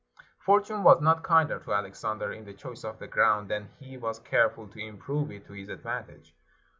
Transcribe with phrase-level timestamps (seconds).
[0.39, 4.17] Fortune was not kinder to Alexander in the choice of the ground, than he was
[4.17, 6.33] careful to improve it to his advantage.